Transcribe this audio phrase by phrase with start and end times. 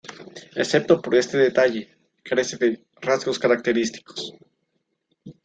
[0.55, 1.87] Excepto por este detalle,
[2.23, 4.33] carece de rasgos característicos.